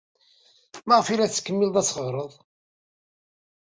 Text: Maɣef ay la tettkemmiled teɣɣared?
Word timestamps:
Maɣef 0.87 1.07
ay 1.07 1.17
la 1.17 1.29
tettkemmiled 1.31 1.77
teɣɣared? 1.87 2.33